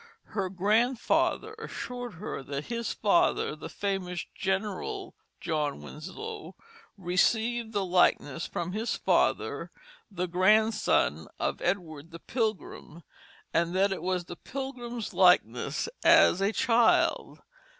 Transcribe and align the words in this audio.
Her 0.33 0.49
grandfather 0.49 1.53
assured 1.59 2.15
her 2.15 2.41
that 2.41 2.65
his 2.73 2.91
father 2.91 3.55
(the 3.55 3.69
famous 3.69 4.25
General 4.33 5.13
John 5.39 5.79
Winslow) 5.79 6.55
received 6.97 7.71
the 7.71 7.85
likeness 7.85 8.47
from 8.47 8.71
his 8.71 8.95
father 8.97 9.69
(the 10.09 10.27
grandson 10.27 11.27
of 11.39 11.61
Edward 11.61 12.09
the 12.09 12.19
Pilgrim), 12.19 13.03
and 13.53 13.75
that 13.75 13.91
it 13.91 14.01
was 14.01 14.25
the 14.25 14.37
Pilgrim's 14.37 15.13
likeness 15.13 15.87
as 16.03 16.41
a 16.41 16.51
child. 16.51 17.43